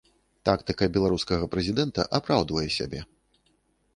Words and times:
Тактыка 0.47 0.87
беларускага 0.95 1.49
прэзідэнта 1.53 2.05
апраўдвае 2.19 2.65
сябе. 2.79 3.01